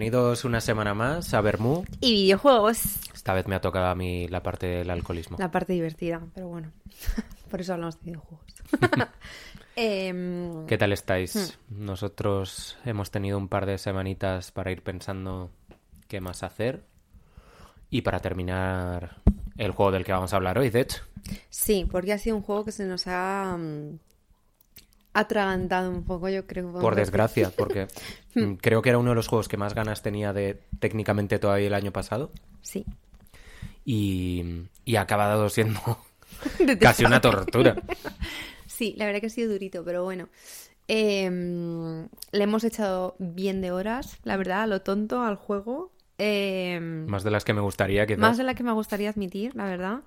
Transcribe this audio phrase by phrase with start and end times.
[0.00, 1.84] bienvenidos una semana más a Bermú.
[2.00, 2.80] Y videojuegos.
[3.12, 5.36] Esta vez me ha tocado a mí la parte del alcoholismo.
[5.38, 6.72] La parte divertida, pero bueno.
[7.50, 8.46] Por eso hablamos de videojuegos.
[9.76, 11.58] Em, ¿Qué tal estáis?
[11.68, 11.84] Hmm.
[11.84, 15.50] Nosotros hemos tenido un par de semanitas para ir pensando
[16.08, 16.82] qué más hacer.
[17.90, 19.18] Y para terminar
[19.58, 21.02] el juego del que vamos a hablar hoy, de hecho.
[21.50, 23.98] Sí, porque ha sido un juego que se nos ha mm,
[25.12, 26.72] atragantado un poco, yo creo.
[26.72, 27.88] Por desgracia, porque
[28.34, 31.66] mm, creo que era uno de los juegos que más ganas tenía de técnicamente todavía
[31.66, 32.30] el año pasado.
[32.62, 32.84] Sí.
[33.84, 35.80] Y, y ha acabado siendo
[36.80, 37.76] casi una tortura.
[38.66, 40.30] Sí, la verdad que ha sido durito, pero bueno.
[40.88, 45.92] Em, le hemos echado bien de horas, la verdad, a lo tonto al juego.
[46.16, 48.20] Em, Más de las que me gustaría, quizás.
[48.20, 50.00] más de la que me gustaría admitir, la verdad.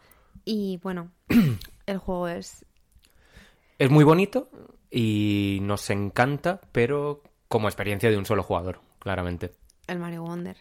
[0.43, 1.11] Y bueno,
[1.85, 2.65] el juego es
[3.77, 4.49] Es muy bonito
[4.95, 9.51] y nos encanta, pero como experiencia de un solo jugador, claramente.
[9.87, 10.55] el Mario Wonder.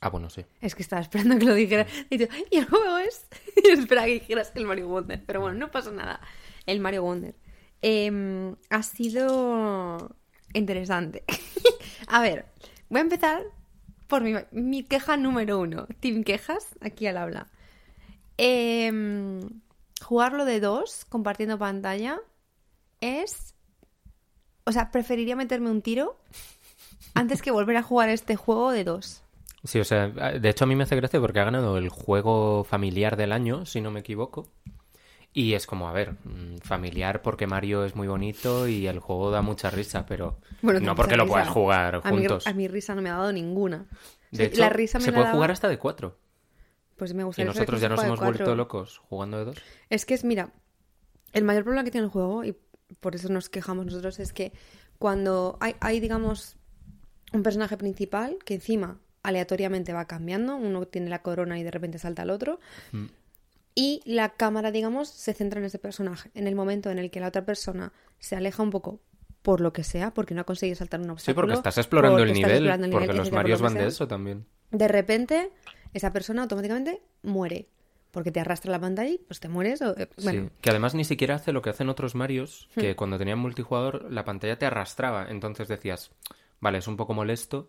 [0.00, 0.44] Ah, bueno, sí.
[0.62, 1.86] Es que estaba esperando que lo dijera.
[2.08, 3.26] Y yo, y el juego es.
[3.62, 5.22] Y esperaba que dijeras el Mario Wonder.
[5.24, 6.20] Pero bueno, no pasa nada.
[6.64, 7.36] El Mario Wonder.
[7.82, 10.16] Em, ha sido
[10.54, 11.24] interesante.
[12.08, 12.46] a ver,
[12.88, 13.42] voy a empezar
[14.08, 15.86] por mi, mi queja número uno.
[16.00, 17.50] Team Quejas, aquí al habla.
[18.38, 19.60] Em,
[20.02, 22.18] jugarlo de dos, compartiendo pantalla,
[23.02, 23.54] es.
[24.64, 26.16] O sea, preferiría meterme un tiro
[27.14, 29.22] antes que volver a jugar este juego de dos.
[29.64, 32.64] Sí, o sea, de hecho a mí me hace gracia porque ha ganado el juego
[32.64, 34.48] familiar del año, si no me equivoco.
[35.34, 39.30] Y es como, a ver, mm, familiar porque Mario es muy bonito y el juego
[39.30, 41.32] da mucha risa, pero Bueno, no porque lo risa.
[41.34, 42.46] puedas jugar A juntos.
[42.46, 43.86] a mí risa no me ha dado ninguna.
[44.30, 46.18] De hecho, la risa me se la puede daba- jugar hasta de cuatro.
[46.96, 49.56] Pues me Y gustaría saber nosotros ya nos hemos vuelto locos jugando de dos.
[49.90, 50.52] Es que es, mira,
[51.32, 52.54] el mayor problema que tiene el juego, y
[53.00, 54.52] por eso nos quejamos nosotros, es que
[54.98, 56.56] cuando hay, hay, digamos,
[57.32, 61.98] un personaje principal que encima aleatoriamente va cambiando, uno tiene la corona y de repente
[61.98, 62.58] salta al otro,
[62.92, 63.06] Mm.
[63.74, 66.30] y la cámara, digamos, se centra en ese personaje.
[66.34, 69.00] En el momento en el que la otra persona se aleja un poco
[69.42, 71.42] por lo que sea, porque no ha conseguido saltar un Sí, obstáculo.
[71.46, 73.74] porque estás explorando el estás nivel, explorando el porque los etcétera, por Marios lo van
[73.74, 74.46] de eso también.
[74.70, 75.50] De repente,
[75.94, 77.68] esa persona automáticamente muere.
[78.12, 79.82] Porque te arrastra la pantalla y pues te mueres.
[79.82, 80.44] o- eh, bueno, Hmm.
[80.46, 84.10] Sí, que además ni siquiera hace lo que hacen otros Marios, que cuando tenían multijugador
[84.12, 86.12] la pantalla te arrastraba, entonces decías,
[86.60, 87.68] vale, es un poco molesto,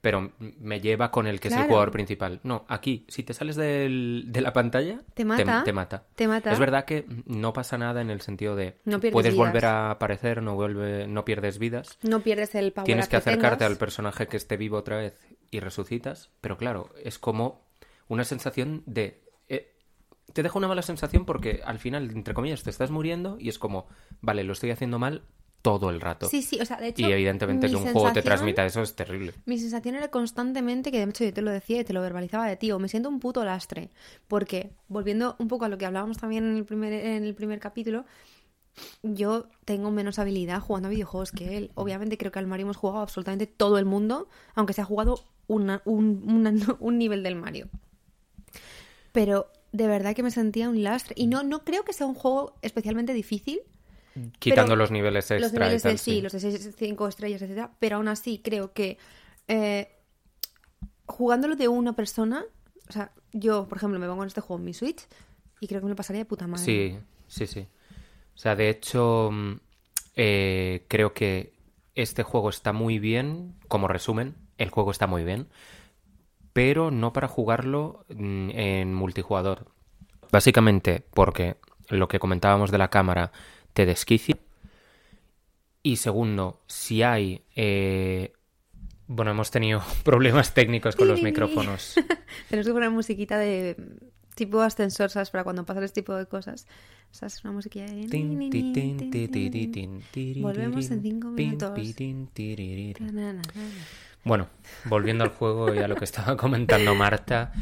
[0.00, 2.40] pero me lleva con el que es el jugador principal.
[2.42, 5.62] No, aquí, si te sales del- de la pantalla, Te mata.
[5.62, 6.02] Te, mata.
[6.16, 6.52] Te mata.
[6.52, 9.46] Es verdad que no pasa nada en el sentido de No puedes vidas.
[9.46, 11.98] volver a aparecer, no vuelve, no pierdes vidas.
[12.02, 13.70] no pierdes el power Tienes que acercarte tengas.
[13.72, 15.16] al personaje que esté vivo otra vez
[15.52, 17.62] y resucitas, pero claro, es como
[18.08, 19.20] una sensación de...
[20.32, 23.58] te deja una mala sensación porque al final, entre comillas, te estás muriendo y es
[23.58, 23.86] como,
[24.20, 25.22] vale, lo estoy haciendo mal
[25.62, 26.28] todo el rato.
[26.28, 27.02] Sí, sí, o sea, de hecho.
[27.06, 29.32] y evidentemente que un juego te transmita eso es terrible.
[29.46, 32.48] Mi sensación era constantemente, que de hecho yo te lo decía y te lo verbalizaba
[32.48, 33.90] de tío, me siento un puto lastre.
[34.26, 37.60] Porque, volviendo un poco a lo que hablábamos también en el primer, en el primer
[37.60, 38.04] capítulo,
[39.04, 41.70] yo tengo menos habilidad jugando a videojuegos que él.
[41.74, 45.20] Obviamente creo que al Mario hemos jugado absolutamente todo el mundo, aunque se ha jugado
[45.46, 47.68] una- un, una- un nivel del Mario.
[49.12, 51.14] Pero de verdad que me sentía un lastre.
[51.18, 53.60] Y no, no creo que sea un juego especialmente difícil.
[54.38, 57.40] Quitando Pero los niveles extra los niveles y tal, de sí, los de 5 estrellas,
[57.40, 58.98] etcétera, pero aún así creo que
[59.48, 59.88] eh,
[61.06, 62.44] jugándolo de una persona,
[62.90, 65.06] o sea, yo, por ejemplo, me pongo en este juego en mi Switch
[65.60, 66.62] y creo que me lo pasaría de puta madre.
[66.62, 67.66] Sí, sí, sí.
[68.34, 69.52] O sea, de hecho, mm,
[70.16, 71.54] eh, creo que
[71.94, 75.48] este juego está muy bien, como resumen, el juego está muy bien,
[76.52, 79.66] pero no para jugarlo mm, en multijugador.
[80.30, 81.56] Básicamente porque
[81.88, 83.32] lo que comentábamos de la cámara
[83.72, 84.36] te desquicia.
[85.82, 87.42] Y segundo, si hay...
[87.56, 88.32] eh,
[89.08, 91.94] Bueno, hemos tenido problemas técnicos con los micrófonos.
[92.48, 93.76] Tenemos que poner musiquita de
[94.34, 95.30] tipo ascensor, ¿sabes?
[95.30, 96.66] Para cuando pasan este tipo de cosas.
[97.10, 98.06] O sea, es una musiquilla de...
[100.40, 101.70] Volvemos en cinco minutos.
[104.24, 104.48] Bueno,
[104.84, 107.52] volviendo al juego y a lo que estaba comentando Marta,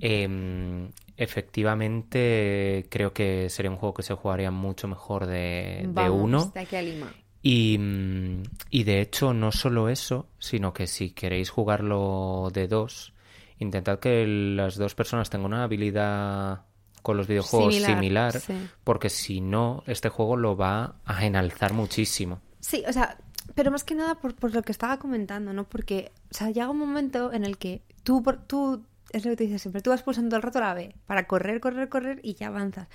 [0.00, 6.50] em, efectivamente creo que sería un juego que se jugaría mucho mejor de, uno.
[6.54, 7.12] de aquí a Lima.
[7.42, 13.14] Y, mm, y de hecho, no solo eso, sino que si queréis jugarlo de dos,
[13.58, 16.62] intentad que las dos personas tengan una habilidad
[17.02, 18.68] con los videojuegos Similar, similar, sí.
[18.84, 22.40] porque si no, este juego lo va a enalzar muchísimo.
[22.60, 23.16] Sí, o sea,
[23.54, 25.64] pero más que nada por, por lo que estaba comentando, ¿no?
[25.68, 29.36] Porque, o sea, llega un momento en el que tú, por- tú, es lo que
[29.36, 32.20] te dices siempre, tú vas pulsando todo el rato la B para correr, correr, correr
[32.22, 32.88] y ya avanzas.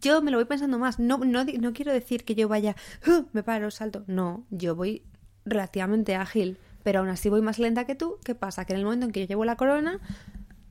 [0.00, 2.74] Yo me lo voy pensando más, no, no, no quiero decir que yo vaya,
[3.06, 5.04] "Ah, me paro, salto, no, yo voy
[5.44, 8.16] relativamente ágil, pero aún así voy más lenta que tú.
[8.24, 8.64] ¿Qué pasa?
[8.64, 10.00] Que en el momento en que yo llevo la corona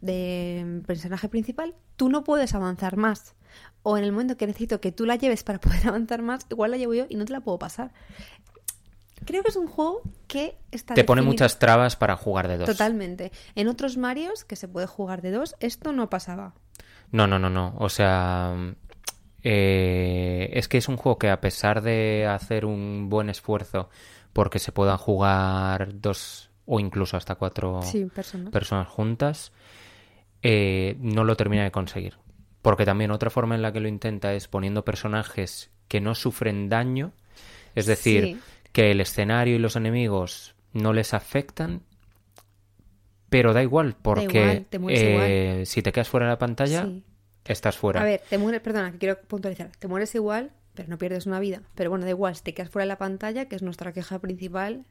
[0.02, 3.36] de personaje principal, tú no puedes avanzar más.
[3.84, 6.72] O en el momento que necesito que tú la lleves para poder avanzar más, igual
[6.72, 7.92] la llevo yo y no te la puedo pasar.
[9.26, 12.70] Creo que es un juego que está Te pone muchas trabas para jugar de dos.
[12.70, 13.32] Totalmente.
[13.56, 16.54] En otros Marios, que se puede jugar de dos, esto no pasaba.
[17.12, 17.76] No, no, no, no.
[17.80, 18.56] O sea,
[19.44, 23.90] eh, es que es un juego que a pesar de hacer un buen esfuerzo
[24.34, 28.52] porque se puedan jugar dos o incluso hasta cuatro Sí, personas.
[28.52, 29.52] personas juntas,
[30.44, 32.18] eh, no lo termina de conseguir.
[32.62, 36.70] Porque también otra forma en la que lo intenta es poniendo personajes que no sufren
[36.70, 37.14] daño,
[37.76, 38.40] es decir, Sí.
[38.74, 41.82] que el escenario y los enemigos no les afectan,
[43.30, 46.86] pero da igual, porque igual, te mueres eh, si te quedas fuera de la pantalla,
[46.86, 47.04] Sí.
[47.46, 48.02] estás fuera.
[48.02, 49.72] A ver, te mueres, perdona, que quiero puntualizar.
[49.80, 51.62] Te mueres igual, pero no pierdes una vida.
[51.76, 54.20] Pero bueno, da igual, si te quedas fuera de la pantalla, que es nuestra queja
[54.20, 54.84] principal,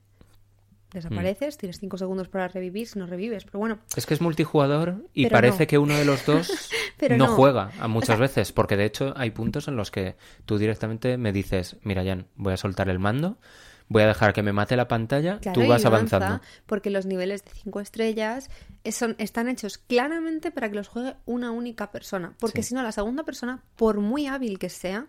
[0.92, 1.58] desapareces, Mm.
[1.58, 3.44] tienes cinco segundos para revivir si no revives.
[3.44, 5.66] Pero bueno, Es que es multijugador y Pero parece no.
[5.68, 6.48] que uno de los dos
[6.98, 7.32] Pero no, no.
[7.36, 10.58] juega a muchas O sea- veces, porque de hecho hay puntos en los que tú
[10.58, 13.38] directamente me dices, mira Jan, voy a soltar el mando,
[13.88, 16.44] voy a dejar que me mate la pantalla, claro, tú vas avanza, avanzando.
[16.66, 18.50] Porque los niveles de cinco estrellas
[18.84, 22.34] es- son, están hechos claramente para que los juegue una única persona.
[22.38, 22.70] Porque Sí.
[22.70, 25.06] si no, la segunda persona, por muy hábil que sea,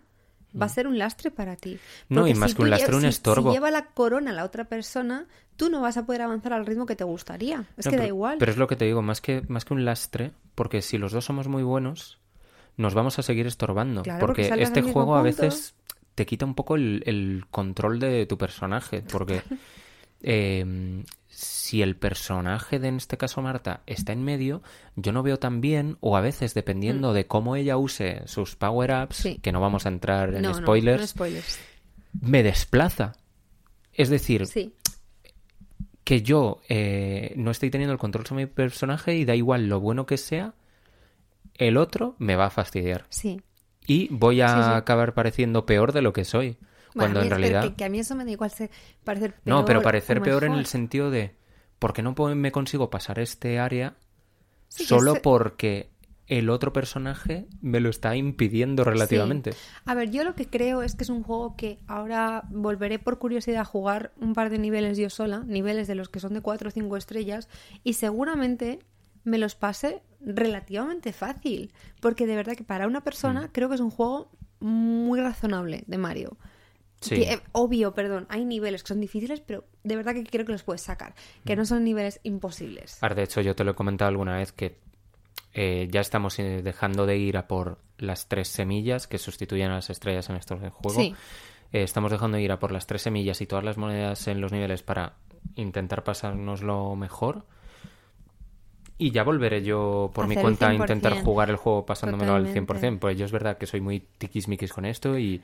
[0.58, 1.78] va a ser un lastre para ti.
[2.08, 3.50] No, y más si que un lastre, un estorbo.
[3.50, 5.26] Si lleva la corona la otra persona,
[5.56, 7.64] tú no vas a poder avanzar al ritmo que te gustaría.
[7.76, 8.38] Es No, que da igual.
[8.38, 11.12] Pero es lo que te digo, más que, más que un lastre, porque si los
[11.12, 12.18] dos somos muy buenos,
[12.76, 14.02] nos vamos a seguir estorbando.
[14.02, 15.74] Claro, porque este juego a veces
[16.14, 19.02] te quita un poco el, el control de tu personaje.
[19.02, 19.42] Porque
[20.22, 24.62] eh, si el personaje de, en este caso, Marta, está en medio,
[24.96, 29.18] yo no veo tan bien, o a veces, dependiendo de cómo ella use sus power-ups,
[29.20, 29.22] Mm.
[29.22, 29.38] Sí.
[29.42, 31.58] que no vamos a entrar en no, spoilers, no spoilers.
[32.20, 33.12] me desplaza.
[33.92, 34.74] Es decir, Sí,
[36.04, 39.80] que yo eh, no estoy teniendo el control sobre mi personaje y da igual lo
[39.80, 40.54] bueno que sea,
[41.54, 43.06] el otro me va a fastidiar.
[43.08, 43.40] sí.
[43.86, 44.54] Y voy a sí.
[44.76, 46.58] acabar pareciendo peor de lo que soy.
[46.94, 47.62] Bueno, cuando a mí en realidad...
[47.62, 48.70] Que, que a mí eso me da igual ser-
[49.04, 51.34] parecer peor No, pero parecer peor en el sentido de...
[51.78, 53.96] ¿Por qué no me consigo pasar este área
[54.68, 55.90] Sí, solo porque
[56.26, 59.52] el otro personaje me lo está impidiendo relativamente?
[59.84, 63.18] A ver, yo lo que creo es que es un juego que ahora volveré por
[63.18, 66.40] curiosidad a jugar un par de niveles yo sola, niveles de los que son de
[66.40, 67.48] 4 o 5 estrellas,
[67.82, 68.78] y seguramente
[69.24, 73.48] me los pase relativamente fácil, porque de verdad que para una persona Mm.
[73.52, 76.36] creo que es un juego muy razonable de Mario.
[77.00, 77.16] Sí.
[77.16, 80.52] Que, eh, obvio, perdón, hay niveles que son difíciles, pero de verdad que creo que
[80.52, 81.14] los puedes sacar,
[81.44, 83.02] que no son niveles imposibles.
[83.02, 84.76] Ahora, de hecho, yo te lo he comentado alguna vez que
[85.52, 89.76] eh, ya estamos eh, dejando de ir a por las tres semillas que sustituyen a
[89.76, 90.94] las estrellas en estos juegos.
[90.94, 91.14] Sí.
[91.72, 94.40] Eh, estamos dejando de ir a por las tres semillas y todas las monedas en
[94.40, 95.14] los niveles para
[95.56, 97.46] intentar pasárnoslo mejor.
[99.00, 101.24] Y ya volveré yo por mi cuenta a intentar 100%.
[101.24, 102.74] jugar el juego pasándomelo al Totalmente.
[102.90, 102.98] 100%.
[102.98, 105.40] Pues yo es verdad que soy muy tiquismiquis con esto y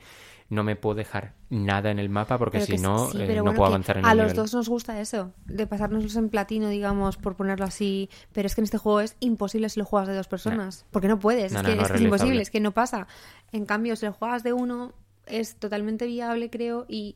[0.49, 3.65] no me puedo dejar nada en el mapa porque si no, sí, eh, no puedo
[3.65, 4.35] avanzar en A el los nivel.
[4.37, 8.09] dos nos gusta eso, de pasárnoslos en platino, digamos, por ponerlo así.
[8.31, 10.85] Pero es que en este juego es imposible si lo juegas de dos personas.
[10.91, 13.07] Porque no puedes, No, es, no, que, es, es imposible, es que no pasa.
[13.51, 14.93] En cambio, si lo juegas de uno,
[15.25, 17.15] es totalmente viable, creo, y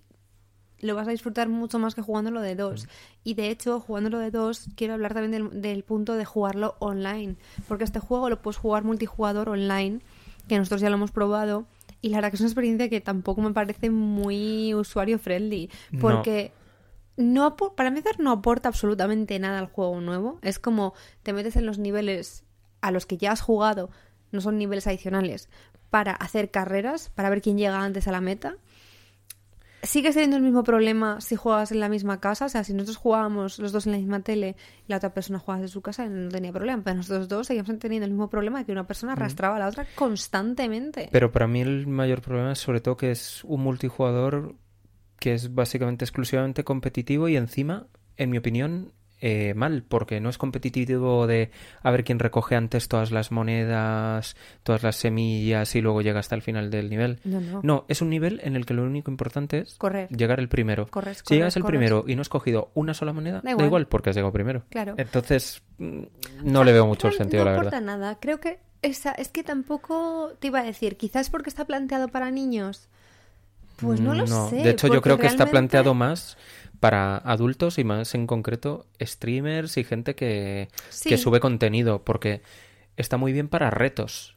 [0.82, 2.88] lo vas a disfrutar mucho más que jugándolo de dos.
[3.24, 7.36] Y de hecho, jugándolo de dos, quiero hablar también del, del punto de jugarlo online.
[7.68, 10.00] Porque este juego lo puedes jugar multijugador online,
[10.48, 11.66] que nosotros ya lo hemos probado.
[12.02, 15.70] Y la verdad que es una experiencia que tampoco me parece muy usuario friendly.
[15.92, 16.00] No.
[16.00, 16.52] Porque
[17.18, 20.40] no apo- para empezar no aporta absolutamente nada al juego nuevo.
[20.42, 22.44] Es como te metes en los niveles
[22.82, 23.92] a los que ya has jugado,
[24.32, 25.48] no son niveles adicionales,
[25.92, 28.56] para hacer carreras, para ver quién llega antes a la meta.
[29.84, 32.46] Sigues teniendo el mismo problema si juegas en la misma casa.
[32.46, 34.56] O sea, si nosotros jugábamos los dos en la misma tele
[34.88, 36.84] y la otra persona jugaba desde su casa, no tenía problema.
[36.84, 39.68] Pero nosotros dos seguíamos teniendo el mismo problema de que una persona arrastraba a la
[39.68, 41.10] otra constantemente.
[41.12, 44.56] Pero para mí el mayor problema es sobre todo que es un multijugador
[45.20, 48.92] que es básicamente exclusivamente competitivo y encima, en mi opinión,
[49.24, 51.52] eh, mal, porque no es competitivo de
[51.84, 56.34] a ver quién recoge antes todas las monedas, todas las semillas y luego llega hasta
[56.36, 57.20] el final del nivel.
[57.24, 57.62] No, no.
[57.64, 60.10] No, es un nivel en el que lo único importante es Correr.
[60.10, 60.88] llegar el primero.
[60.88, 61.78] Corres, si llegas el corres.
[61.78, 64.64] primero y no has cogido una sola moneda, Da da igual, porque has llegado primero.
[64.70, 64.96] Claro.
[64.98, 66.02] Entonces, mm,
[66.44, 67.82] no le veo mucho el sentido, no la verdad.
[67.82, 68.18] nada.
[68.20, 72.32] Creo que esa, es que tampoco te iba a decir, quizás porque está planteado para
[72.32, 72.90] niños.
[73.78, 74.58] Pues no lo sé.
[74.58, 76.38] De hecho, yo creo que está planteado más
[76.82, 81.08] para adultos y más en concreto streamers y gente que, Sí.
[81.08, 82.42] que sube contenido, porque
[82.98, 84.36] está muy bien para retos.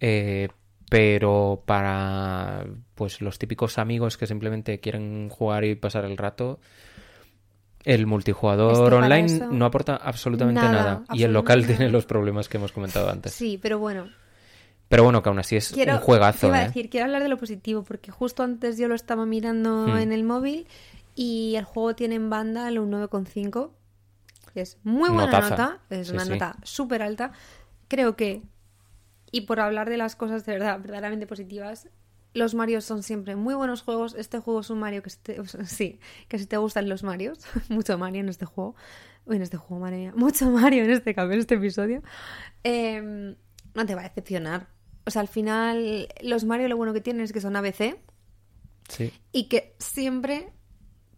[0.00, 0.48] Eh,
[0.88, 2.64] pero para
[2.94, 6.60] pues los típicos amigos que simplemente quieren jugar y pasar el rato,
[7.84, 11.04] El multijugador online eso- no aporta absolutamente Nada, nada.
[11.12, 13.32] Y el local tiene los problemas que hemos comentado antes.
[13.34, 14.08] Sí, pero bueno.
[14.88, 16.66] Pero bueno, que aún así es Quiero, un juegazo, iba a ¿eh?
[16.68, 19.96] decir, quiero hablar de lo positivo, porque justo antes yo lo estaba mirando Hmm.
[19.98, 20.66] en el móvil
[21.14, 23.70] y el juego tiene en banda el un 9,5.
[24.52, 25.48] que Es muy buena Notaza.
[25.50, 26.30] nota, es Sí, una sí.
[26.30, 27.32] nota súper alta.
[27.88, 28.42] Creo que,
[29.32, 31.88] y por hablar de las cosas de verdad, verdaderamente positivas,
[32.34, 34.14] los Marios son siempre muy buenos juegos.
[34.18, 36.88] Este juego es un Mario que si te, o sea, sí, que si te gustan
[36.88, 38.74] los Marios, mucho Mario en este juego.
[39.26, 42.02] Uy, en este juego, madre mía, mucho Mario en este cambio, en este episodio.
[42.64, 43.36] eh,
[43.74, 44.68] no te va a decepcionar.
[45.06, 47.96] O sea, al final, los Mario lo bueno que tienen es que son ABC
[48.88, 49.12] Sí.
[49.32, 50.52] y que siempre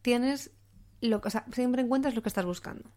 [0.07, 0.53] tienes
[1.01, 2.89] lo o sea, siempre encuentras lo que estás buscando.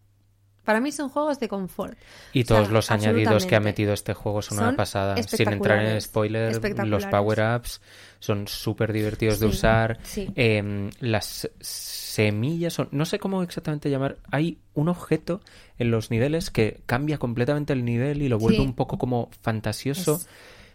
[0.63, 1.97] Para mí son juegos de confort.
[2.33, 5.15] Y O sea, todos los añadidos que ha metido este juego son, una pasada.
[5.23, 7.81] Sin entrar en espectaculares, spoiler, los power-ups
[8.19, 9.97] son súper divertidos de usar.
[10.03, 10.29] sí.
[10.35, 12.89] Eh, las semillas son...
[12.91, 14.17] No sé cómo exactamente llamar.
[14.31, 15.41] Hay un objeto
[15.79, 18.63] en los niveles que cambia completamente el nivel y lo vuelve Sí.
[18.63, 20.17] un poco como fantasioso.
[20.17, 20.27] Es-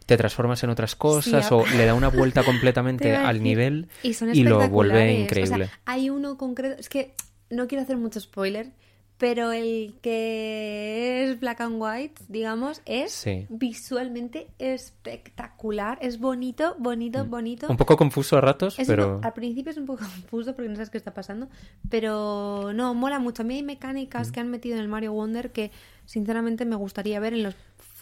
[0.06, 3.88] Te transformas en otras cosas Sí, o le da una vuelta Te completamente al nivel
[4.02, 5.64] y, son y lo vuelve increíble.
[5.64, 7.14] O sea, hay uno concreto, es que
[7.50, 8.72] no quiero hacer mucho spoiler,
[9.16, 13.46] pero el que es black and white, digamos, es Sí.
[13.48, 17.68] visualmente espectacular, es bonito, bonito, bonito.
[17.68, 17.70] Mm.
[17.70, 19.20] Un poco confuso a ratos, Es un pero...
[19.20, 21.48] po- al principio es un poco confuso porque no sabes qué está pasando,
[21.88, 23.42] pero no, mola mucho.
[23.42, 25.70] A mí hay mecánicas que han metido en el Mario Wonder que
[26.06, 27.54] sinceramente me gustaría ver en los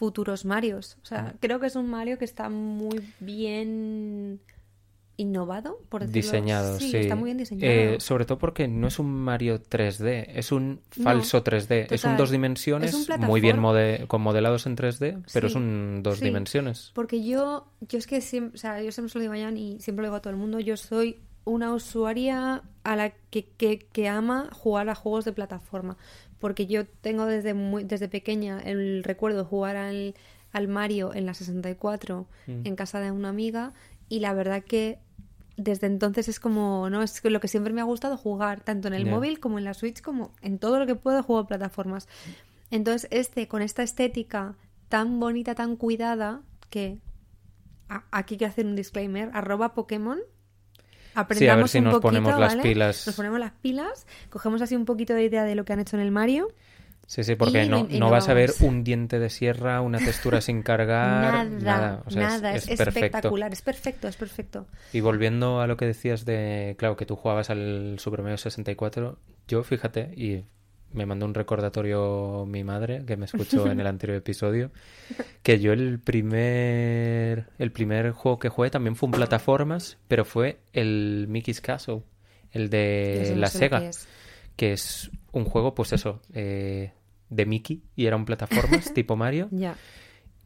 [0.03, 0.97] futuros Marios.
[1.01, 4.39] O sea, creo que es un Mario que está muy bien
[5.15, 6.95] innovado, por decirlo Diseñado, sí.
[6.97, 7.71] está muy bien diseñado.
[7.71, 11.87] Eh, sobre todo porque no es un Mario 3D, es un No, falso 3D.
[11.91, 16.01] Es un dos dimensiones, un muy bien mode- con modelados en 3D, pero es un
[16.03, 16.25] dos sí.
[16.25, 16.91] dimensiones.
[16.95, 19.55] Porque yo, yo es que siempre, o sea, yo siempre se lo digo a Jan
[19.55, 23.45] y siempre lo digo a todo el mundo, yo soy una usuaria a la que,
[23.45, 25.97] que, que ama jugar a juegos de plataforma.
[26.39, 30.15] Porque yo tengo desde muy, desde pequeña el recuerdo de jugar al,
[30.51, 32.61] al Mario en la 64 Mm.
[32.65, 33.73] en casa de una amiga
[34.09, 34.99] y la verdad que
[35.55, 37.03] desde entonces es como, ¿no?
[37.03, 39.73] Es lo que siempre me ha gustado jugar, tanto en el móvil como en la
[39.73, 42.07] Switch, como en todo lo que puedo juego a plataformas.
[42.71, 44.55] Entonces, este, con esta estética
[44.89, 46.97] tan bonita, tan cuidada, que
[47.87, 50.19] a- aquí quiero hacer un disclaimer, arroba Pokémon.
[51.15, 53.07] Aprendamos si un nos poquito, ponemos las pilas.
[53.07, 55.95] Nos ponemos las pilas, cogemos así un poquito de idea de lo que han hecho
[55.95, 56.47] en el Mario.
[57.05, 59.97] Sí, sí, porque Y no, y no vas a ver un diente de sierra, una
[59.99, 62.03] textura sin cargar, nada, nada.
[62.05, 64.67] O sea, es- nada, es, espectacular, es perfecto, es perfecto.
[64.93, 69.19] Y volviendo a lo que decías de, claro, que tú jugabas al Super Mario 64,
[69.49, 70.45] yo fíjate, y
[70.93, 74.71] me mandó un recordatorio mi madre, que me escuchó en el anterior episodio,
[75.41, 80.59] que yo el primer, el primer juego que jugué también fue un plataformas, pero fue
[80.71, 82.03] el Mickey's Castle,
[82.51, 84.07] el de no la Sega, que es.
[84.55, 86.91] que es un juego, pues eso, eh,
[87.29, 89.75] de Mickey, y era un plataformas tipo Mario, Ya.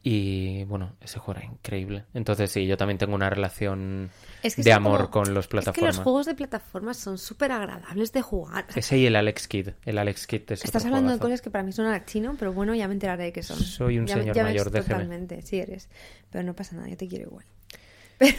[0.02, 2.04] Y bueno, ese juego era increíble.
[2.14, 4.10] Entonces sí, yo también tengo una relación
[4.42, 5.96] Es que de son amor como- con los Es que los plataformas.
[5.98, 8.64] juegos de plataformas son súper agradables de jugar.
[8.68, 9.70] O sea, Ese y el Alex Kidd.
[9.84, 12.74] El Alex Kidd es Estás hablando de cosas que para mí a chino, pero bueno,
[12.74, 13.58] ya me enteraré de qué son.
[13.58, 14.94] Soy un Ya señor ya mayor, déjeme.
[14.94, 15.88] Totalmente, sí eres.
[16.30, 17.44] Pero no pasa nada, yo te quiero igual.
[18.18, 18.36] Pero,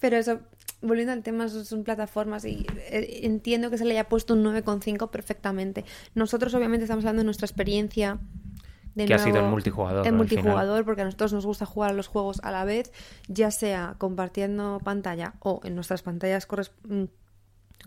[0.00, 0.40] pero eso,
[0.82, 4.44] volviendo al tema, son, son plataformas y eh, entiendo que se le haya puesto un
[4.44, 5.84] 9,5 perfectamente.
[6.14, 8.18] Nosotros obviamente estamos hablando de nuestra experiencia.
[8.94, 11.94] De Que ha sido en multijugador, En multijugador, porque a nosotros nos gusta jugar a
[11.94, 12.92] los juegos a la vez,
[13.28, 17.04] ya sea compartiendo pantalla o en nuestras pantallas corres- mm,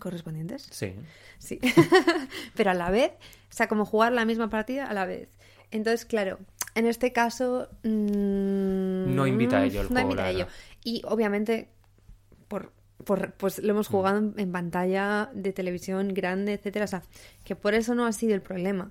[0.00, 0.66] correspondientes.
[0.70, 0.94] Sí.
[1.38, 1.60] Sí.
[2.56, 3.12] Pero a la vez,
[3.50, 5.28] o sea, como jugar la misma partida a la vez.
[5.70, 6.38] Entonces, claro,
[6.74, 7.68] en este caso.
[7.82, 10.46] mm, No invita a ello el no juego, invita a ello.
[10.84, 11.68] Y obviamente,
[12.48, 12.72] por,
[13.04, 13.70] por- pues lo Mm.
[13.76, 16.86] hemos jugado en, en pantalla de televisión grande, etcétera.
[16.86, 17.02] O sea,
[17.44, 18.90] que por eso no ha sido el problema.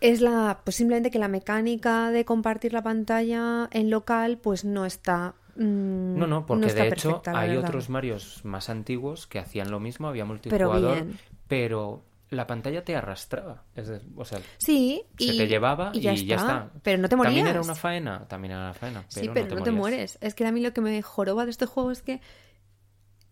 [0.00, 4.84] Es la, pues simplemente que la mecánica de compartir la pantalla en local, pues no
[4.84, 5.34] está.
[5.56, 7.68] mm, No, no, porque de hecho perfecta, hay verdad.
[7.70, 11.04] otros Marios más antiguos que hacían lo mismo, había multijugador,
[11.48, 12.02] pero, bien.
[12.30, 13.64] la pantalla te arrastraba.
[13.74, 16.70] Es de- o sea, Sí, se y, te llevaba y, ya, ya está.
[16.82, 17.34] Pero no te morías.
[17.34, 19.04] También era una faena, también era una faena.
[19.12, 20.18] Pero sí, pero no te, mueres.
[20.20, 22.20] Es que a mí lo que me joroba de este juego es que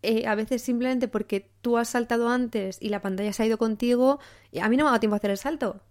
[0.01, 3.57] eh, a veces simplemente porque tú has saltado antes y la pantalla se ha ido
[3.57, 4.19] contigo,
[4.51, 5.81] y a mí no me ha dado tiempo a hacer el salto.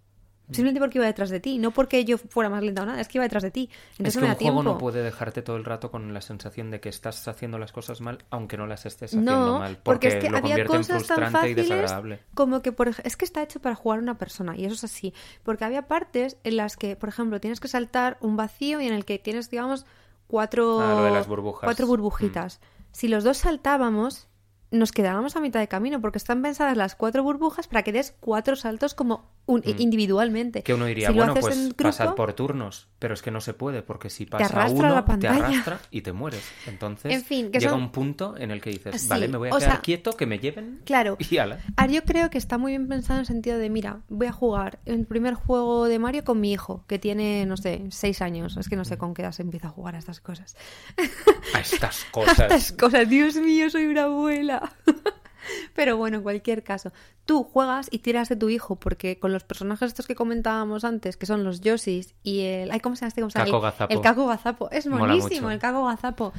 [0.49, 0.55] Mm.
[0.55, 3.09] Simplemente porque iba detrás de ti, no porque yo fuera más lenta o nada, es
[3.09, 3.69] que iba detrás de ti.
[3.99, 4.63] Entonces Es que no me un tiempo.
[4.63, 7.73] juego no puede dejarte todo el rato con la sensación de que estás haciendo las
[7.73, 10.57] cosas mal, aunque no las estés haciendo No, mal, porque porque, es que lo había
[10.57, 12.21] en cosas tan y fáciles desagradable.
[12.35, 14.85] como que por es que está hecho para jugar a una persona y eso es
[14.85, 15.13] así,
[15.43, 18.95] porque había partes en las que, por ejemplo, tienes que saltar un vacío y en
[18.95, 19.85] el que tienes, digamos,
[20.29, 21.65] cuatro Ah, lo de las burbujas.
[21.65, 22.61] cuatro burbujitas.
[22.93, 24.29] Si los dos saltábamos,
[24.71, 28.15] nos quedábamos a mitad de camino porque están pensadas las cuatro burbujas para que des
[28.21, 30.59] cuatro saltos como un- individualmente.
[30.59, 30.63] Mm.
[30.65, 33.41] Que uno diría, Si bueno, pues en pasar grupo- por turnos, pero es que no
[33.41, 35.39] se puede, porque si pasa arrastra uno, la pantalla.
[35.39, 36.43] te arrastra y te mueres.
[36.67, 39.39] Entonces, En fin, que llega son- un punto en el que dices, Sí, vale, me
[39.39, 41.17] voy a quedar sea, quieto, que me lleven Claro.
[41.21, 41.61] y ala.
[41.77, 44.33] Ahora, yo creo que está muy bien pensado en el sentido de, mira, voy a
[44.33, 48.57] jugar el primer juego de Mario con mi hijo, que tiene, no sé, seis años.
[48.57, 50.57] Es que no sé con qué edad se empieza a jugar a estas cosas.
[51.55, 52.39] A estas A cosas.
[52.41, 54.56] estas cosas, Dios mío, soy una abuela.
[55.75, 56.93] Pero bueno, en cualquier caso,
[57.25, 61.17] tú juegas y tiras de tu hijo, porque con los personajes estos que comentábamos antes,
[61.17, 62.71] que son los Yoshis y el...
[62.71, 63.21] Ay, ¿Cómo se llama este?
[63.21, 63.47] ¿Cómo se llama?
[63.51, 63.95] Caco Gazapo.
[63.95, 64.71] El Caco Gazapo.
[64.71, 66.33] Es buenísimo, el Caco Gazapo.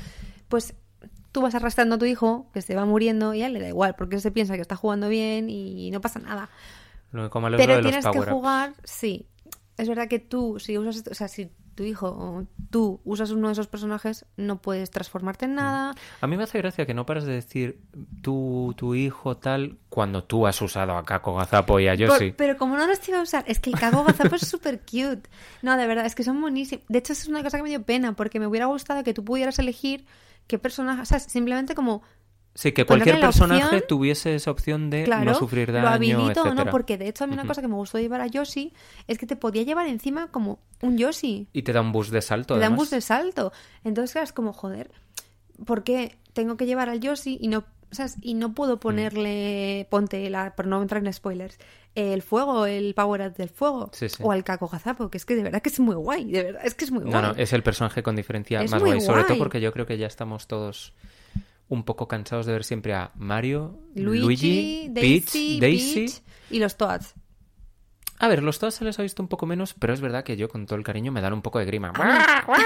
[0.49, 0.73] Pues
[1.31, 3.69] tú vas arrastrando a tu hijo, que se va muriendo, y a él le da
[3.69, 6.49] igual, porque él se piensa que está jugando bien y no pasa nada.
[7.11, 9.27] Lo Pero de los tienes que jugar, sí.
[9.77, 13.53] Es verdad que tú, si usas, o sea, si tu hijo tú usas uno de
[13.53, 15.93] esos personajes, no puedes transformarte en nada.
[16.21, 17.79] A mí me hace gracia que no paras de decir
[18.21, 22.31] tú, tu hijo, tal, cuando tú has usado a Kako Gazapo y a Por- Yoshi.
[22.31, 25.23] pero como no los iba a usar, es que el gazapo es súper cute.
[25.61, 26.83] No, de verdad, es que son buenísimos.
[26.87, 29.23] De hecho, es una cosa que me dio pena, porque me hubiera gustado que tú
[29.23, 30.05] pudieras elegir
[30.47, 32.03] qué personaje, o sea, simplemente como,
[32.59, 36.41] Sí, que cualquier personaje opción, tuviese esa opción de claro, no sufrir lo daño, habilito
[36.41, 38.73] o no, porque de hecho a mí una cosa que me gustó llevar a Yoshi
[39.05, 41.47] es que te podía llevar encima como un Yoshi.
[41.53, 43.51] Y te da un boost de salto, te da un bus de salto.
[43.83, 44.89] Entonces, claro, es como, joder,
[45.67, 48.15] ¿por qué tengo que llevar al Yoshi y no, ¿sabes?
[48.21, 48.53] Y no Mm.
[48.55, 51.59] puedo ponerle, ponte, la, por no entrar en spoilers,
[51.93, 54.17] el fuego, el power up del fuego, Sí, sí.
[54.23, 56.61] o al Caco Gazapo, que es que de verdad que es muy guay, de verdad,
[56.65, 57.13] es que es muy guay.
[57.13, 58.99] No, no, es el personaje con diferencia Es más guay.
[58.99, 60.93] Sobre todo porque yo creo que ya estamos todos
[61.69, 66.05] un poco cansados de ver siempre a Mario, Luigi, Luigi, Daisy, Peach, Daisy.
[66.05, 67.13] Peach y los Toads.
[68.19, 70.37] A ver, los todos se les ha visto un poco menos, pero es verdad que
[70.37, 71.93] yo con todo el cariño me dan un poco de grima.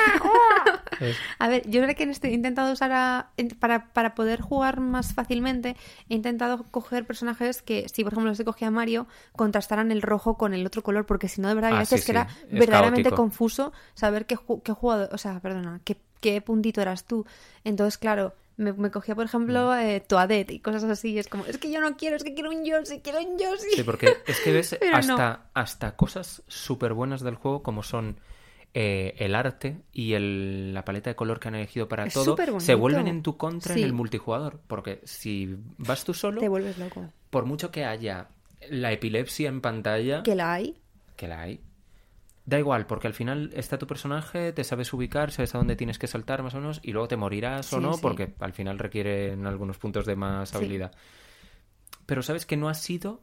[1.02, 4.40] Es- A ver, yo creo que en este he intentado usar a- para, para poder
[4.40, 5.76] jugar más fácilmente,
[6.10, 10.38] he intentado coger personajes que, si por ejemplo se cogía a Mario, contrastaran el rojo
[10.38, 12.28] con el otro color, porque si no, de verdad, hay Ah, veces sí, que era
[12.52, 13.16] verdaderamente caótico.
[13.24, 17.26] confuso saber qué jugador, o sea, perdona, qué, qué puntito eras tú.
[17.64, 19.80] Entonces, claro, me, me cogía, por ejemplo, Mm.
[19.80, 22.34] eh, Toadette y cosas así, y es como, es que yo no quiero, es que
[22.34, 23.72] quiero un Yoshi, quiero un Yoshi.
[23.76, 24.96] Sí, porque es que ves no.
[24.98, 28.18] hasta, hasta cosas súper buenas del juego como son
[28.74, 32.38] eh, el arte y el- la paleta de color que han elegido para Es todo,
[32.60, 33.82] se vuelven en tu contra Sí.
[33.82, 34.62] en el multijugador.
[34.68, 37.10] Porque si vas tú solo, Te vuelves loco.
[37.30, 38.30] por mucho que haya
[38.70, 40.78] la epilepsia en pantalla, Que la hay.
[41.18, 41.60] que la hay,
[42.46, 46.00] da igual, porque al final está tu personaje, te sabes ubicar, sabes a dónde tienes
[46.00, 48.00] que saltar más o menos, y luego te morirás o no, sí.
[48.02, 50.58] porque al final requiere en algunos puntos de más Sí.
[50.58, 50.92] habilidad.
[52.06, 53.22] Pero sabes que no ha sido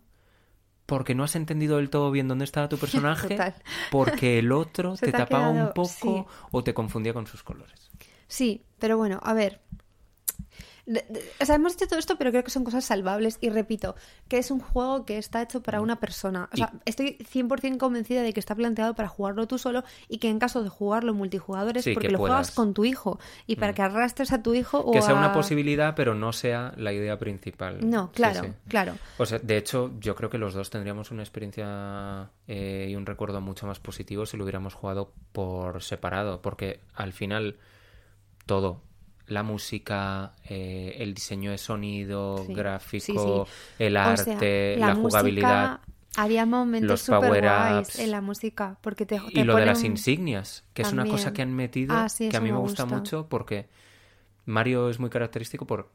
[0.86, 3.54] porque no has entendido del todo bien dónde estaba tu personaje, Total.
[3.90, 7.90] porque el otro te, tapaba un poco o te confundía con sus colores.
[8.26, 9.60] Sí, pero bueno, a ver.
[10.88, 13.36] De- de- o sea, hemos dicho todo esto, pero creo que son cosas salvables.
[13.42, 13.94] Y repito,
[14.26, 16.48] que es un juego que está hecho para una persona.
[16.52, 20.30] O sea, estoy 100% convencida de que está planteado para jugarlo tú solo y que
[20.30, 22.36] en caso de jugarlo multijugadores, Sí, porque que lo puedas.
[22.36, 25.18] juegas con tu hijo y para que arrastres a tu hijo o Que sea a-
[25.18, 27.78] una posibilidad, pero no sea la idea principal.
[27.88, 28.52] No, Sí, claro, sí.
[28.68, 28.94] claro.
[29.18, 33.04] O sea, de hecho, yo creo que los dos tendríamos una experiencia eh, y un
[33.04, 37.56] recuerdo mucho más positivo si lo hubiéramos jugado por separado, porque al final
[38.46, 38.80] todo,
[39.28, 43.42] la música, eh, el diseño de sonido, Sí, gráfico, sí, sí.
[43.78, 44.36] el O arte, sea,
[44.80, 45.80] la, música- jugabilidad
[46.16, 50.64] Había momentos super guays en la música, porque te, y te lo de las insignias,
[50.74, 52.96] que es una cosa que han metido Ah, que a mí me me gusta, gusta.
[52.96, 53.68] mucho porque
[54.46, 55.90] Mario es muy característico por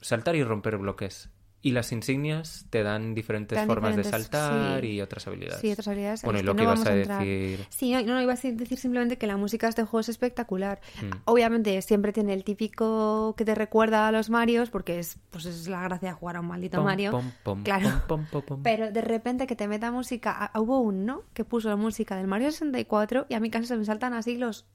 [0.00, 1.30] saltar y romper bloques.
[1.60, 4.92] Y las insignias te dan diferentes dan formas de saltar sí.
[4.92, 5.60] y otras habilidades.
[5.60, 6.22] Sí, otras habilidades.
[6.22, 7.66] en Bueno, y lo que no ibas a decir.
[7.68, 10.80] Sí, no, no, iba a decir simplemente que la música de este juego es espectacular.
[11.02, 11.16] Mm.
[11.24, 15.66] Obviamente siempre tiene el típico que te recuerda a los Marios, porque es, pues es
[15.66, 17.10] la gracia de jugar a un maldito Pom, Mario.
[17.10, 18.02] pom, pom, claro.
[18.62, 20.52] Pero de repente que te meta música.
[20.54, 23.84] Hubo uno que puso la música del Mario 64 y a mí casi se me
[23.84, 24.66] saltan así los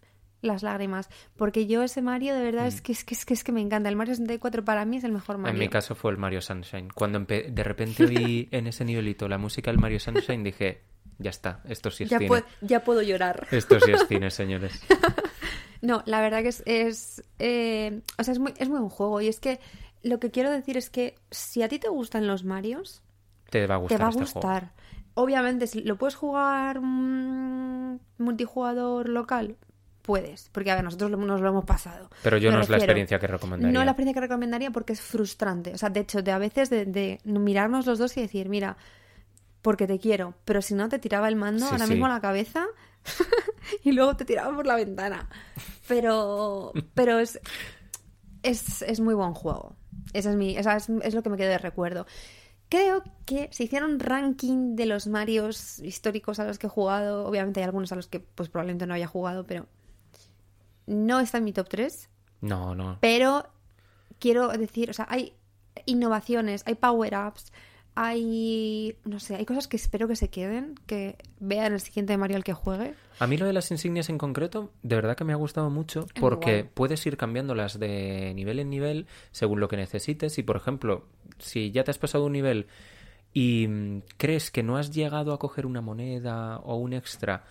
[0.44, 1.10] las lágrimas.
[1.36, 3.62] Porque yo ese Mario de verdad es, que, es, que, es, que, es que me
[3.62, 3.90] encanta.
[3.90, 5.54] El Mario 64 para mí es el mejor Mario.
[5.56, 6.90] En mi caso fue el Mario Sunshine.
[6.94, 10.82] Cuando de repente oí en ese nivelito la música del Mario Sunshine, dije,
[11.18, 12.44] ya está, esto sí es ya, cine.
[12.62, 13.48] ya puedo llorar.
[13.52, 14.80] Esto sí es cine, señores.
[15.82, 19.20] No, la verdad que es, es, eh, o sea, es muy, es muy buen juego.
[19.20, 19.60] Y es que
[20.02, 23.04] lo que quiero decir es que si a ti te gustan los Marios,
[23.50, 24.48] Te va a gustar te va a este juego.
[24.48, 24.72] gustar.
[25.16, 29.58] Obviamente, si lo puedes jugar mm, multijugador local,
[30.04, 30.50] puedes.
[30.52, 32.12] Porque, a ver, nosotros nos lo hemos pasado.
[32.22, 33.74] Pero yo Me no es la experiencia que recomendaría.
[33.74, 35.74] No la experiencia que recomendaría porque es frustrante.
[35.74, 38.78] O sea, de hecho, de a veces de, de mirarnos los dos y decir, mira,
[39.64, 41.92] porque te quiero, pero si no te tiraba el mando Sí, ahora sí.
[41.94, 42.66] mismo a la cabeza
[43.84, 45.30] y luego te tiraba por la ventana.
[45.88, 47.40] Pero, pero es,
[48.44, 49.76] es, es muy buen juego.
[50.14, 52.06] Esa es, mi, esa es, es lo que me quedó de recuerdo.
[52.70, 57.26] Creo que se hicieron un ranking de los Marios históricos a los que he jugado.
[57.26, 59.68] Obviamente hay algunos a los que pues probablemente no haya jugado, pero
[60.86, 62.10] no está en mi top 3.
[62.42, 62.98] No, no.
[63.02, 63.46] Pero
[64.20, 65.34] quiero decir, o sea, hay
[65.86, 67.52] innovaciones, hay power-ups,
[67.96, 72.38] hay, no sé, hay cosas que espero que se queden, que vean el siguiente Mario
[72.38, 72.96] al que juegue.
[73.20, 76.08] A mí lo de las insignias en concreto, de verdad que me ha gustado mucho
[76.20, 80.38] porque puedes ir cambiándolas de nivel en nivel según lo que necesites.
[80.40, 81.06] Y por ejemplo,
[81.38, 82.68] si ya te has pasado un nivel
[83.32, 87.44] y mm, crees que no has llegado a coger una moneda o un extra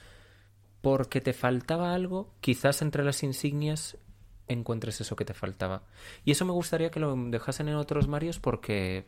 [0.82, 3.96] porque te faltaba algo, quizás entre las insignias
[4.48, 5.82] encuentres eso que te faltaba.
[6.24, 9.06] Y eso me gustaría que lo dejasen en otros Marios porque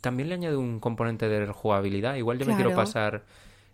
[0.00, 2.16] también le añade un componente de jugabilidad.
[2.16, 3.24] Igual yo me quiero pasar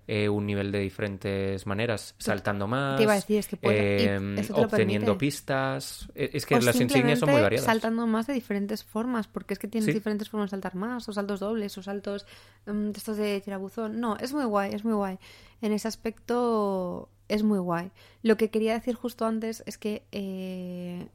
[0.06, 4.36] eh, un nivel de diferentes maneras, saltando más, Te iba a decir, es que em,
[4.54, 6.08] obteniendo pistas.
[6.16, 7.64] Eh, Es que O las insignias son muy variadas.
[7.66, 9.92] saltando más de diferentes formas, porque es que tienes Sí.
[9.92, 12.26] diferentes formas de saltar más, o saltos dobles, o saltos
[12.66, 14.00] mm, de estos de tirabuzón.
[14.00, 15.18] No, es muy guay, es muy guay.
[15.62, 17.90] En ese aspecto es muy guay.
[18.22, 21.08] Lo que quería decir justo antes es que eh,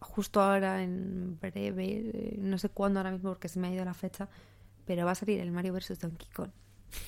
[0.00, 3.84] justo ahora, en breve, eh, no sé cuándo ahora mismo porque se me ha ido
[3.84, 4.28] la fecha,
[4.86, 5.98] pero va a salir el Mario vs.
[6.00, 6.50] Donkey Kong.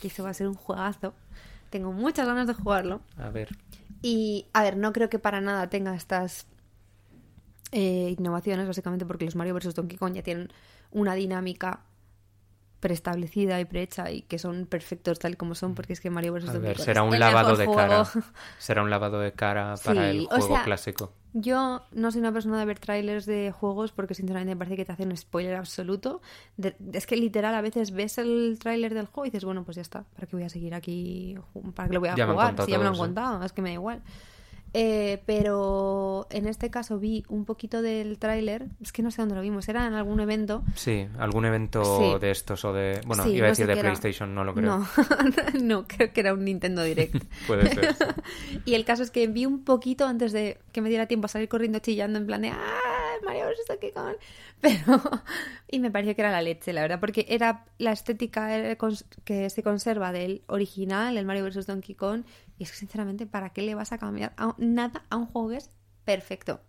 [0.00, 1.14] Que eso va a ser un juegazo.
[1.70, 3.00] Tengo muchas ganas de jugarlo.
[3.16, 3.57] A ver.
[4.03, 6.46] Y, a ver, no creo que para nada tenga estas
[7.72, 9.74] eh, innovaciones, básicamente porque los Mario vs.
[9.74, 10.48] Donkey Kong ya tienen
[10.90, 11.81] una dinámica
[12.81, 16.61] preestablecida y prehecha y que son perfectos tal como son, porque es que Mario vs.
[16.61, 17.88] Ver, será un lavado de juego.
[17.88, 18.05] cara.
[18.59, 21.12] Será un lavado de cara para Sí, el o juego sea, clásico.
[21.33, 24.85] Yo no soy una persona de ver trailers de juegos porque sinceramente me parece que
[24.85, 26.21] te hacen un spoiler absoluto.
[26.57, 29.77] De- es que literal a veces ves el tráiler del juego y dices, bueno, pues
[29.77, 31.37] ya está, ¿para qué voy a seguir aquí?
[31.77, 32.57] ¿Para qué lo voy a Ya jugar?
[32.64, 34.03] Si ya me lo han contado, es que me da igual.
[34.73, 39.35] Eh, pero en este caso vi un poquito del tráiler, es que no sé dónde
[39.35, 40.63] lo vimos, era en algún evento.
[40.77, 42.19] Sí, algún evento Sí.
[42.21, 43.01] de estos o de...
[43.07, 43.83] Bueno, Sí, iba a no sé decir de era.
[43.83, 44.79] PlayStation, no lo creo.
[44.79, 44.89] No,
[45.63, 47.25] no, creo que era un Nintendo Direct.
[47.47, 47.97] Puede ser.
[48.65, 51.29] Y el caso es que vi un poquito antes de que me diera tiempo a
[51.29, 52.57] salir corriendo chillando en plan de ¡Ah!
[53.31, 53.66] Mario vs.
[53.69, 54.14] Donkey Kong.
[54.61, 55.01] Pero...
[55.69, 58.77] Y me pareció que era la leche, la verdad, porque era la estética eh,
[59.25, 61.66] que se conserva del original, el Mario vs.
[61.66, 62.23] Donkey Kong.
[62.59, 65.51] Y es que, sinceramente, ¿para qué le vas a cambiar a- nada a un juego
[65.51, 65.71] que es
[66.05, 66.61] perfecto?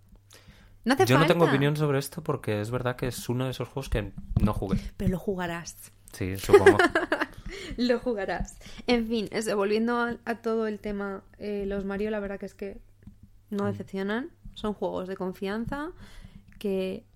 [0.86, 1.34] No hace Yo no falta.
[1.34, 4.54] tengo opinión sobre esto porque es verdad que es uno de esos juegos que no
[4.54, 4.80] jugué.
[4.97, 5.91] Pero lo jugarás.
[6.13, 6.78] Sí, supongo.
[7.78, 8.58] Lo jugarás.
[8.88, 12.45] En fin, eso, volviendo a, a todo el tema, eh, los Mario, la verdad que
[12.45, 12.80] es que
[13.50, 14.30] no decepcionan.
[14.56, 15.91] Son juegos de confianza
[16.62, 17.08] que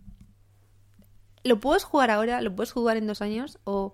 [1.43, 3.93] lo puedes jugar ahora, lo puedes jugar en dos años, o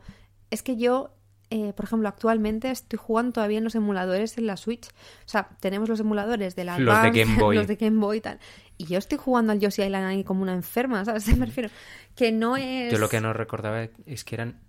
[0.50, 1.14] es que yo,
[1.50, 4.88] eh, por ejemplo, actualmente estoy jugando todavía en los emuladores en la Switch.
[4.88, 7.56] O sea, tenemos los emuladores de la Los de Advance, Game Boy.
[7.58, 8.40] los de Game Boy y tal.
[8.78, 11.28] Y yo estoy jugando al Yoshi Island ahí como una enferma, ¿sabes?
[11.38, 11.70] Me refiero
[12.16, 12.94] que no es...
[12.94, 14.62] Yo lo que no recordaba es que eran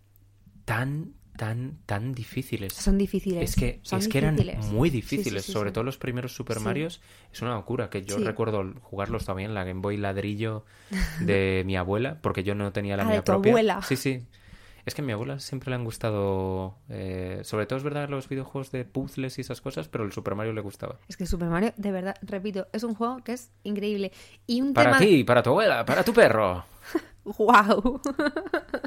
[0.65, 2.73] tan, tan, tan difíciles.
[2.73, 3.51] Son difíciles.
[3.51, 4.37] Es que, son es que eran
[4.71, 6.61] muy difíciles, sí, sí, sobre todo los primeros Super.
[6.61, 7.01] Marios.
[7.33, 10.65] Es una locura, que yo recuerdo jugarlos todavía en la Game Boy ladrillo
[11.21, 13.51] de mi abuela, porque yo no tenía la Ah, mía de tu propia.
[13.51, 13.83] abuela.
[13.83, 14.23] Sí, sí.
[14.87, 18.29] Es que a mi abuela siempre le han gustado, eh, sobre todo es verdad los
[18.29, 21.01] videojuegos de puzzles y esas cosas, pero el Super Mario le gustaba.
[21.09, 24.13] Es que Super Mario, de verdad, repito, es un juego que es increíble.
[24.47, 24.99] Y un Para tema...
[25.01, 26.65] ti, para tu abuela, para tu perro.
[27.25, 28.01] ¡Wow!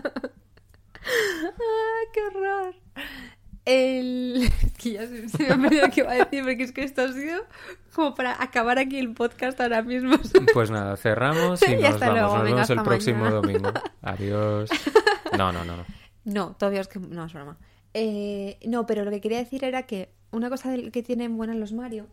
[1.46, 2.76] ¡Ah, ¡Qué horror!
[3.66, 4.50] El...
[4.78, 7.02] Que ya se, se me ha perdido qué iba a decir, porque es que esto
[7.04, 7.42] ha sido
[7.96, 10.18] como para acabar aquí el podcast ahora mismo.
[10.54, 12.20] Pues nada, cerramos y Y nos hasta vamos.
[12.20, 13.72] luego, nos venga, vemos el próximo domingo.
[14.02, 14.70] Adiós.
[15.38, 15.86] No, no, no, no.
[16.26, 17.00] No, todavía es que...
[17.00, 17.58] No, es broma.
[17.94, 21.72] Eh, no, pero lo que quería decir era que una cosa que tienen buenas los
[21.72, 22.08] Mario,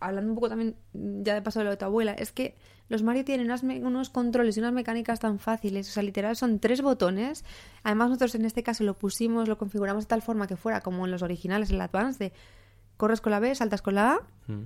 [0.00, 2.56] hablando un poco también ya de paso de lo de tu abuela, es que
[2.90, 5.88] los Mario tienen unas unos controles y unas mecánicas tan fáciles.
[5.88, 7.44] O sea, literal son tres botones.
[7.84, 11.06] Además, nosotros en este caso lo pusimos, lo configuramos de tal forma que fuera como
[11.06, 12.32] en los originales, en el Advance, de
[12.98, 14.64] corres con la B, saltas con la A Mm.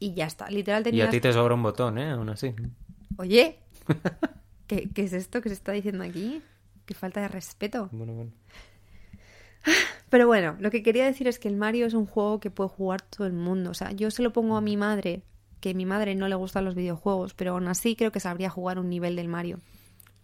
[0.00, 0.50] y ya está.
[0.50, 1.08] Literal Y tenías...
[1.08, 2.10] a ti te sobra un botón, ¿eh?
[2.10, 2.54] Aún así.
[3.16, 3.60] Oye,
[4.66, 6.42] ¿qué, ¿qué es esto que se está diciendo aquí?
[6.86, 7.88] Qué falta de respeto.
[7.92, 8.32] Bueno, bueno.
[10.08, 12.70] Pero bueno, lo que quería decir es que el Mario es un juego que puede
[12.70, 13.70] jugar todo el mundo.
[13.70, 15.22] O sea, yo se lo pongo a mi madre,
[15.60, 18.78] que mi madre no le gustan los videojuegos, pero aún así creo que sabría jugar
[18.78, 19.58] un nivel del Mario.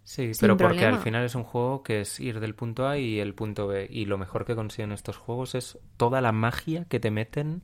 [0.03, 0.97] Sí, Sin pero porque problema.
[0.97, 3.87] al final es un juego que es ir del punto A y el punto B.
[3.89, 7.63] Y lo mejor que consiguen estos juegos es toda la magia que te meten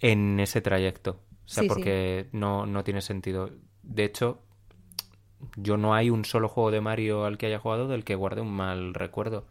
[0.00, 1.20] en ese trayecto.
[1.44, 1.74] O sea, Sí, sí.
[1.74, 3.50] porque No, no tiene sentido.
[3.82, 4.40] De hecho,
[5.56, 8.40] yo no hay un solo juego de Mario al que haya jugado del que guarde
[8.40, 9.46] un mal recuerdo.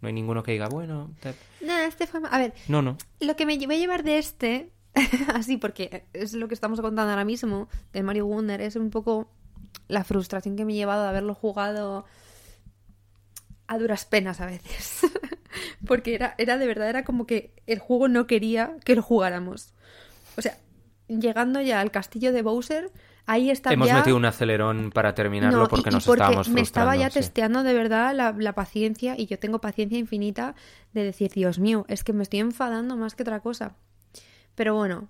[0.00, 1.34] No hay ninguno que diga, bueno, te-
[1.66, 2.20] No, este fue...
[2.30, 2.96] A ver, no, no.
[3.20, 4.72] lo que me voy a llevar de este,
[5.34, 9.30] así porque es lo que estamos contando ahora mismo, del Mario Wonder, es un poco
[9.88, 12.04] la frustración que me he llevado de haberlo jugado
[13.66, 15.00] a duras penas a veces.
[15.86, 19.74] Porque era, era de verdad, era como que el juego no quería que lo jugáramos.
[20.36, 20.58] O sea,
[21.08, 22.90] llegando ya al castillo de Bowser,
[23.26, 23.96] ahí está Hemos ya...
[23.96, 27.14] metido un acelerón para terminarlo No, porque y nos porque estábamos me estaba ya sí.
[27.20, 30.54] testeando de verdad la, la paciencia y yo tengo paciencia infinita
[30.92, 33.76] de decir, Dios mío, es que me estoy enfadando más que otra cosa.
[34.60, 35.08] Pero bueno,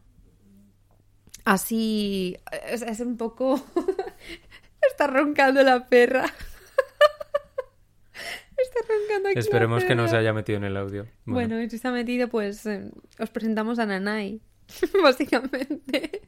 [1.44, 2.36] así
[2.68, 3.60] es, es un poco...
[4.88, 6.24] Está roncando la perra.
[8.14, 11.08] Está roncando aquí la Esperemos que no se haya metido en el audio.
[11.24, 14.40] Bueno, y si está metido, pues eh, os presentamos a Nanai,
[15.02, 16.22] básicamente,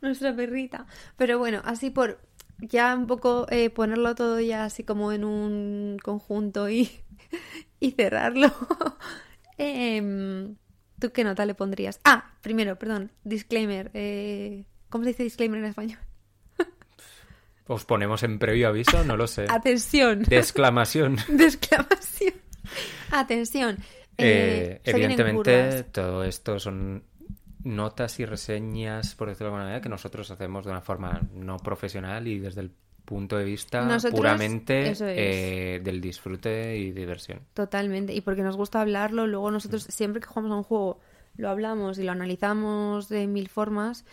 [0.00, 0.88] nuestra perrita.
[1.16, 2.18] Pero bueno, así por
[2.58, 6.90] ya un poco eh, ponerlo todo ya así como en un conjunto y,
[7.78, 8.50] y cerrarlo.
[9.58, 10.56] Em,
[11.02, 11.98] ¿Tú qué nota le pondrías?
[12.04, 13.90] Ah, primero, perdón, disclaimer.
[13.92, 15.98] eh, ¿Cómo se dice disclaimer en español?
[17.66, 19.02] ¿Os ponemos en previo aviso?
[19.02, 19.46] No lo sé.
[19.48, 20.22] Atención.
[20.28, 21.16] De exclamación.
[21.28, 22.34] De exclamación.
[23.10, 23.78] Atención.
[24.16, 27.02] Eh, eh, evidentemente, todo esto son
[27.64, 31.56] notas y reseñas, por decirlo de alguna manera, que nosotros hacemos de una forma no
[31.56, 32.70] profesional y desde el
[33.04, 35.00] punto de vista Nosotros, puramente es.
[35.00, 37.40] eh, del disfrute y diversión.
[37.54, 38.14] Totalmente.
[38.14, 41.00] Y porque nos gusta hablarlo, luego nosotros siempre que jugamos a un juego
[41.36, 44.04] lo hablamos y lo analizamos de mil formas.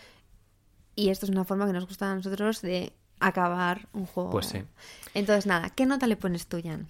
[0.94, 4.30] Y esto es una forma que nos gusta a nosotros de acabar un juego.
[4.30, 4.62] Pues sí.
[5.14, 6.86] Entonces, nada, ¿qué nota le pones tú, Jan?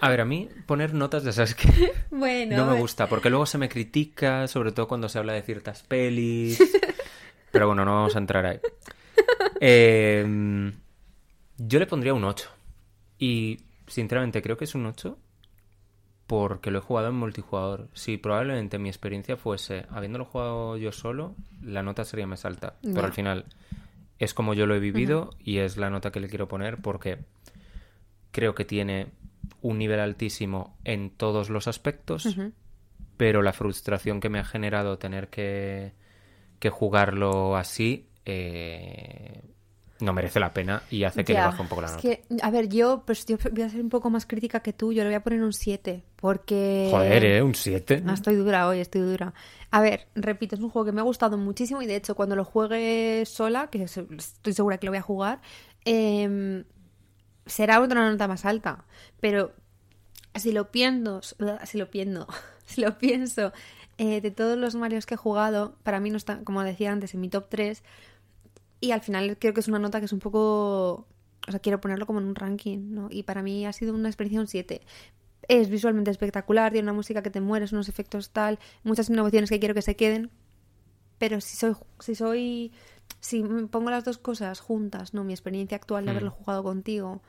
[0.00, 3.46] A ver, a mí poner notas de esas que Bueno, no me gusta, porque luego
[3.46, 6.58] se me critica, sobre todo cuando se habla de ciertas pelis.
[7.50, 8.60] Pero bueno, no vamos a entrar ahí.
[9.60, 10.72] Eh,
[11.66, 12.50] yo le pondría un 8.
[13.18, 15.18] Y sinceramente creo que es un 8
[16.26, 17.88] porque lo he jugado en multijugador.
[17.92, 22.76] Si probablemente mi experiencia fuese, habiéndolo jugado yo solo, la nota sería más alta.
[22.82, 23.44] Pero al final
[24.18, 27.18] es como yo lo he vivido y es la nota que le quiero poner porque
[28.30, 29.08] creo que tiene
[29.60, 32.36] un nivel altísimo en todos los aspectos,
[33.16, 35.92] pero la frustración que me ha generado tener que,
[36.60, 39.42] que jugarlo así eh,
[40.02, 42.02] no merece la pena y hace que le baje un poco la es nota.
[42.02, 44.92] que, a ver, yo, pues yo voy a ser un poco más crítica que tú.
[44.92, 46.02] Yo le voy a poner un 7.
[46.16, 46.88] Porque.
[46.90, 47.42] Joder, ¿eh?
[47.42, 48.02] Un 7.
[48.06, 49.32] Ah, estoy dura hoy, estoy dura.
[49.70, 52.36] A ver, repito, es un juego que me ha gustado muchísimo y de hecho cuando
[52.36, 55.40] lo juegue sola, que estoy segura que lo voy a jugar,
[55.84, 56.64] em,
[57.46, 58.84] será otra nota más alta.
[59.20, 59.52] Pero
[60.34, 62.26] si lo pienso, si lo pienso,
[62.64, 63.52] si lo pienso,
[63.98, 67.14] eh, de todos los Marios que he jugado, para mí no está, como decía antes,
[67.14, 67.82] en mi top 3.
[68.82, 71.06] Y al final creo que es una nota que es un poco...
[71.46, 73.06] O sea, quiero ponerlo como en un ranking, ¿no?
[73.10, 74.82] Y para mí ha sido una experiencia un 7.
[75.46, 79.60] Es visualmente espectacular, tiene una música que te mueres, unos efectos tal, muchas innovaciones que
[79.60, 80.30] quiero que se queden.
[81.18, 82.72] Pero si soy, si soy,
[83.20, 85.22] si pongo las dos cosas juntas, ¿no?
[85.22, 86.14] Mi experiencia actual de Mm.
[86.14, 87.22] haberlo jugado contigo,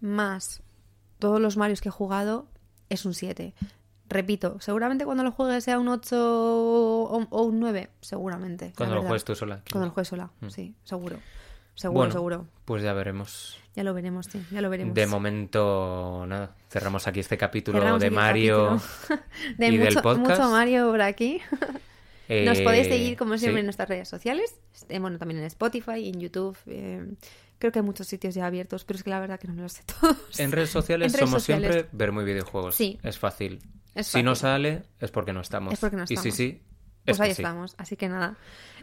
[0.00, 0.62] más
[1.20, 2.48] todos los Marios que he jugado,
[2.88, 3.54] es un 7.
[4.08, 8.72] Repito, seguramente cuando lo juegue sea un 8 o, o un 9, seguramente.
[8.76, 9.60] Cuando lo juegues tú sola.
[9.70, 10.48] Cuando lo juegue sola, Mm.
[10.48, 11.18] sí, seguro.
[11.74, 12.46] Seguro, Bueno, seguro.
[12.64, 13.58] Pues ya veremos.
[13.76, 14.94] Ya lo veremos, sí, ya lo veremos.
[14.94, 18.80] De momento, nada, cerramos aquí este capítulo Cerramos de Mario.
[19.08, 19.20] capítulo.
[19.58, 20.40] de y del mucho, podcast.
[20.40, 21.40] mucho Mario por aquí.
[22.28, 23.60] Nos Eh, podéis seguir, como siempre, sí.
[23.60, 24.56] en nuestras redes sociales.
[24.88, 26.56] Eh, Bueno, también en Spotify, en YouTube.
[26.66, 27.06] eh,
[27.58, 29.62] creo que hay muchos sitios ya abiertos, pero es que la verdad que no me
[29.62, 30.40] los sé todos.
[30.40, 31.70] En redes sociales En redes somos sociales.
[31.72, 32.74] siempre ver muy videojuegos.
[32.74, 32.98] Sí.
[33.04, 33.60] Es fácil.
[34.02, 35.72] Si no sale, es porque no estamos.
[35.72, 36.26] Es porque no estamos.
[36.26, 36.62] Y si sí,
[37.04, 37.74] pues ahí estamos.
[37.78, 38.36] Así que nada,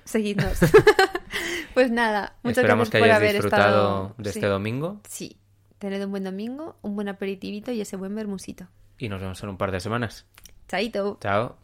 [0.04, 0.60] seguidnos.
[1.74, 5.02] pues nada, muchas Esperamos gracias que por hayáis haber disfrutado de este domingo.
[5.08, 5.38] Sí,
[5.80, 8.68] tened un buen domingo, un buen aperitivito y ese buen bermusito.
[8.98, 10.26] Y nos vemos en un par de semanas.
[10.68, 11.18] Chaito.
[11.22, 11.58] Chao.